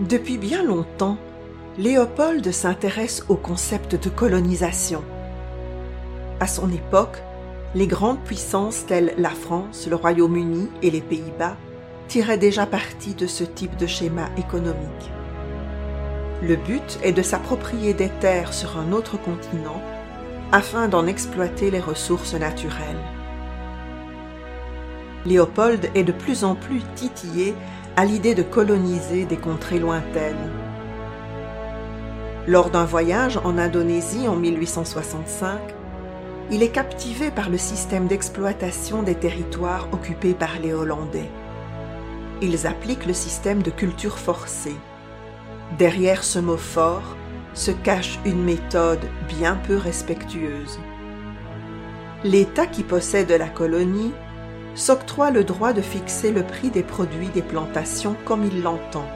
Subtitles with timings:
[0.00, 1.18] Depuis bien longtemps,
[1.78, 5.04] Léopold s'intéresse au concept de colonisation.
[6.40, 7.22] À son époque,
[7.74, 11.56] les grandes puissances telles la France, le Royaume-Uni et les Pays-Bas
[12.08, 15.10] tiraient déjà parti de ce type de schéma économique.
[16.42, 19.80] Le but est de s'approprier des terres sur un autre continent
[20.52, 23.04] afin d'en exploiter les ressources naturelles.
[25.26, 27.54] Léopold est de plus en plus titillé
[27.96, 30.50] à l'idée de coloniser des contrées lointaines.
[32.46, 35.58] Lors d'un voyage en Indonésie en 1865,
[36.50, 41.30] il est captivé par le système d'exploitation des territoires occupés par les Hollandais.
[42.40, 44.76] Ils appliquent le système de culture forcée.
[45.78, 47.16] Derrière ce mot fort
[47.54, 50.80] se cache une méthode bien peu respectueuse.
[52.24, 54.12] L'État qui possède la colonie
[54.74, 59.06] s'octroie le droit de fixer le prix des produits des plantations comme il l'entend,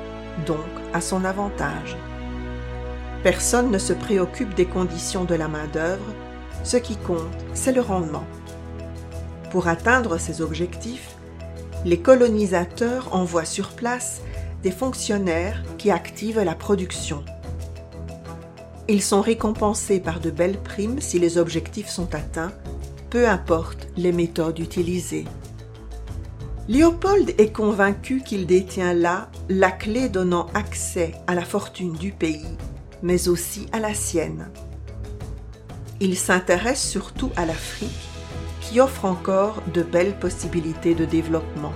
[0.46, 0.59] donc
[0.92, 1.96] à son avantage.
[3.23, 6.15] Personne ne se préoccupe des conditions de la main-d'œuvre,
[6.62, 7.21] ce qui compte,
[7.54, 8.24] c'est le rendement.
[9.51, 11.16] Pour atteindre ces objectifs,
[11.84, 14.21] les colonisateurs envoient sur place
[14.62, 17.24] des fonctionnaires qui activent la production.
[18.88, 22.52] Ils sont récompensés par de belles primes si les objectifs sont atteints,
[23.10, 25.24] peu importe les méthodes utilisées.
[26.68, 32.56] Léopold est convaincu qu'il détient là la clé donnant accès à la fortune du pays,
[33.04, 34.48] mais aussi à la sienne.
[36.00, 38.09] Il s'intéresse surtout à l'Afrique,
[38.60, 41.72] qui offre encore de belles possibilités de développement.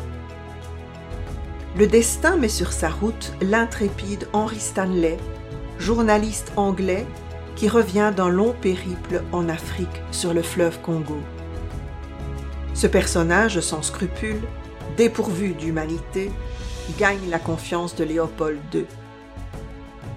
[1.78, 5.18] Le destin met sur sa route l'intrépide Henry Stanley,
[5.78, 7.06] journaliste anglais
[7.54, 11.18] qui revient d'un long périple en Afrique sur le fleuve Congo.
[12.74, 14.42] Ce personnage sans scrupules
[14.96, 16.30] dépourvu d'humanité,
[16.98, 18.84] gagne la confiance de Léopold II.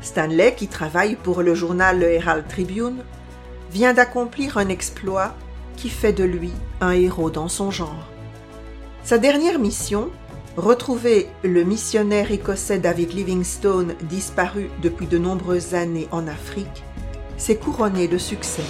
[0.02, 3.04] Stanley, qui travaille pour le journal Le Herald Tribune,
[3.72, 5.36] vient d'accomplir un exploit
[5.78, 6.52] qui fait de lui
[6.82, 8.08] un héros dans son genre.
[9.04, 10.10] Sa dernière mission,
[10.58, 16.84] retrouver le missionnaire écossais David Livingstone disparu depuis de nombreuses années en Afrique,
[17.38, 18.64] s'est couronnée de succès.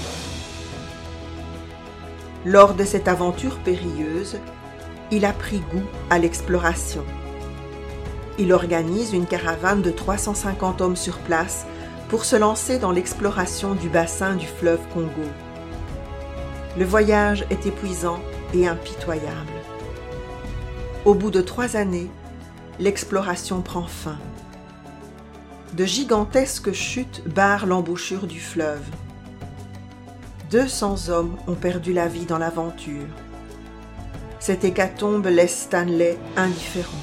[2.45, 4.37] Lors de cette aventure périlleuse,
[5.13, 7.05] il a pris goût à l'exploration.
[8.39, 11.67] Il organise une caravane de 350 hommes sur place
[12.09, 15.29] pour se lancer dans l'exploration du bassin du fleuve Congo.
[16.79, 18.19] Le voyage est épuisant
[18.55, 19.53] et impitoyable.
[21.05, 22.09] Au bout de trois années,
[22.79, 24.17] l'exploration prend fin.
[25.73, 28.85] De gigantesques chutes barrent l'embouchure du fleuve.
[30.49, 33.07] 200 hommes ont perdu la vie dans l'aventure.
[34.45, 37.01] Cette hécatombe laisse Stanley indifférent.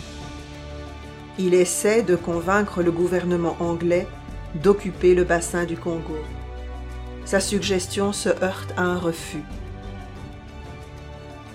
[1.39, 4.07] Il essaie de convaincre le gouvernement anglais
[4.57, 6.19] d'occuper le bassin du Congo.
[7.25, 9.43] Sa suggestion se heurte à un refus.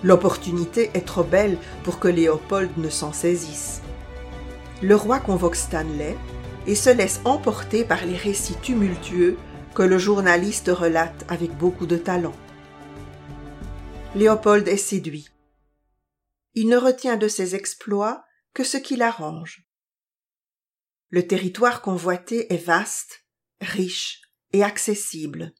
[0.02, 3.80] L'opportunité est trop belle pour que Léopold ne s'en saisisse.
[4.82, 6.16] Le roi convoque Stanley
[6.66, 9.36] et se laisse emporter par les récits tumultueux
[9.72, 12.34] que le journaliste relate avec beaucoup de talent.
[14.16, 15.28] Léopold est séduit
[16.56, 18.24] il ne retient de ses exploits
[18.54, 19.68] que ce qui l'arrange.
[21.10, 23.26] Le territoire convoité est vaste,
[23.60, 24.22] riche
[24.52, 25.52] et accessible.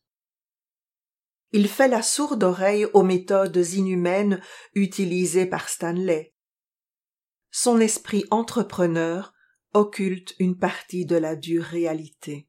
[1.52, 4.40] Il fait la sourde oreille aux méthodes inhumaines
[4.74, 6.34] utilisées par Stanley.
[7.50, 9.34] Son esprit entrepreneur
[9.74, 12.48] occulte une partie de la dure réalité.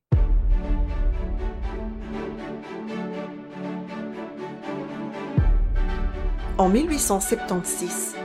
[6.57, 8.15] En 1876,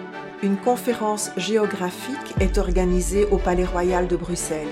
[0.42, 4.66] une conférence géographique est organisée au Palais Royal de Bruxelles.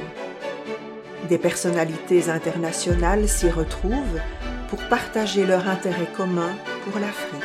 [1.28, 4.20] Des personnalités internationales s'y retrouvent
[4.68, 6.50] pour partager leur intérêt commun
[6.84, 7.44] pour l'Afrique.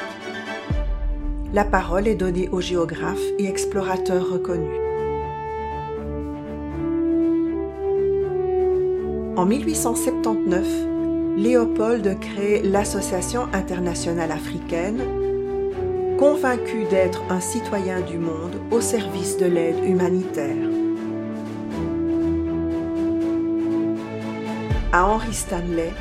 [1.53, 4.81] La parole est donnée aux géographes et explorateurs reconnus.
[9.38, 10.66] En 1879,
[11.38, 15.24] Léopold crée l'Association internationale africaine
[16.17, 20.56] convaincu d'être un citoyen du monde au service de l'aide humanitaire.
[24.94, 25.91] À Henry Stanley,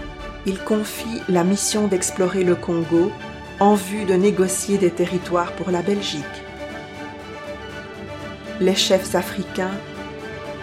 [0.46, 3.10] il confie la mission d'explorer le Congo
[3.58, 6.22] en vue de négocier des territoires pour la Belgique.
[8.60, 9.74] Les chefs africains,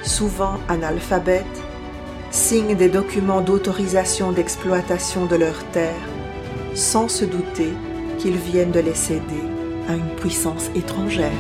[0.02, 1.46] souvent analphabètes,
[2.30, 6.10] signent des documents d'autorisation d'exploitation de leurs terres
[6.74, 7.74] sans se douter
[8.22, 9.44] qu'ils viennent de les céder
[9.90, 11.32] à une puissance étrangère.